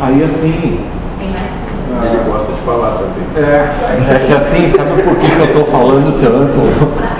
[0.00, 0.80] Aí assim,
[2.02, 3.44] Ele gosta de falar também.
[3.44, 6.58] é, é que assim, sabe por que, que eu estou falando tanto?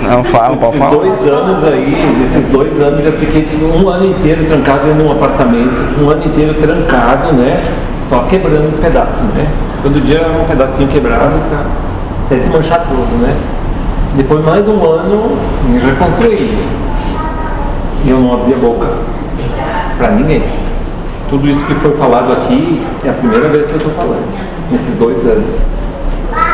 [0.01, 0.91] Não fala, pode Esses falar.
[0.91, 6.01] dois anos aí, nesses dois anos eu fiquei um ano inteiro trancado de um apartamento,
[6.01, 7.63] um ano inteiro trancado, né?
[8.09, 9.47] Só quebrando um pedaço, né?
[9.81, 11.65] Todo dia um pedacinho quebrado pra
[12.25, 13.33] até desmanchar tudo, né?
[14.15, 15.37] Depois mais um ano
[15.67, 16.55] me reconstruí.
[18.05, 18.87] E eu não abri a boca
[19.97, 20.43] pra ninguém.
[21.29, 24.23] Tudo isso que foi falado aqui é a primeira vez que eu estou falando,
[24.71, 25.55] nesses dois anos.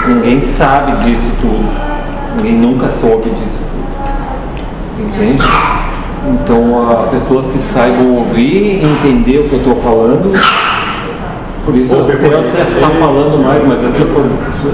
[0.07, 1.69] Ninguém sabe disso tudo.
[2.37, 5.05] Ninguém nunca soube disso tudo.
[5.05, 5.43] Entende?
[6.29, 10.31] Então, ah, pessoas que saibam ouvir e entender o que eu estou falando.
[11.65, 14.23] Por isso Ou eu até estar falando mais, mas esse foi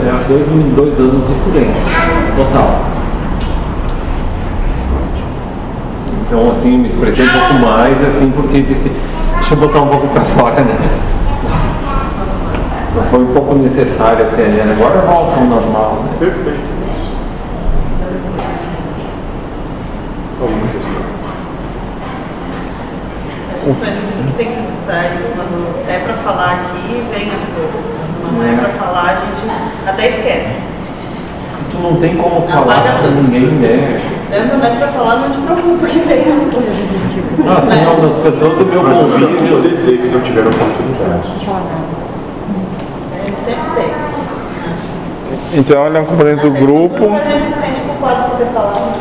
[0.05, 0.45] é, dois,
[0.75, 2.75] dois anos de silêncio total.
[6.27, 8.91] Então, assim, me expressei um pouco mais, assim, porque disse,
[9.35, 10.75] deixa eu botar um pouco para fora, né?
[13.09, 14.75] Foi um pouco necessário até, né?
[14.77, 16.15] Agora volta ao normal, né?
[16.19, 16.59] Perfeito.
[20.41, 21.05] Alguma questão?
[23.61, 27.03] A gente só escuta o que tem que escutar e quando é pra falar aqui,
[27.11, 27.93] vem as coisas.
[28.21, 29.47] Quando não é pra falar, a gente
[29.87, 30.74] até esquece.
[31.75, 33.21] Tu não tem como falar com tudo.
[33.23, 33.99] ninguém, né?
[34.31, 36.73] Não é pra falar, não te preocupa, porque vem as coisas.
[37.57, 37.87] Assim, Né?
[37.97, 39.57] uma das pessoas do meu Mas não dá convívio.
[39.57, 41.27] poder dizer que não tiveram oportunidade.
[43.13, 43.89] A gente sempre tem.
[45.59, 46.95] Então ele é um componente do grupo.
[47.13, 48.95] A gente se sente culpado por ter falado.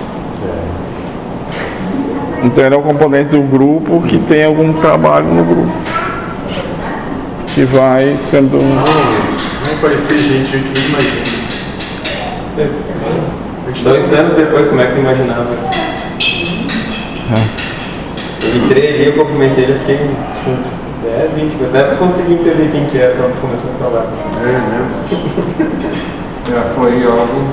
[2.42, 5.72] Então ele é um componente do grupo que tem algum trabalho no grupo.
[7.54, 8.58] Que vai sendo.
[9.64, 11.44] Vai aparecer gente, a gente não imagina.
[12.54, 15.48] Dois anos depois, como é que tu imaginava?
[18.42, 20.60] Eu entrei ali, eu cumprimentei ele, eu fiquei que uns
[21.02, 21.68] 10, 20 minutos.
[21.74, 24.06] Até pra conseguir entender quem que era quando tu começou a falar.
[24.40, 25.94] É mesmo.
[26.48, 27.48] Já foi algo